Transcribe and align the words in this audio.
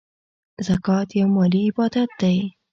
زکات 0.67 1.07
یو 1.19 1.27
مالی 1.35 1.61
عبادت 1.69 2.09
دی. 2.21 2.37